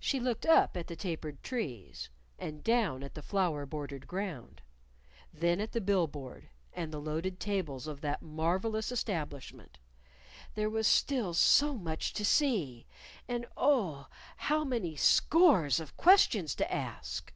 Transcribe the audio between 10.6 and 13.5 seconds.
was still so much to see! And,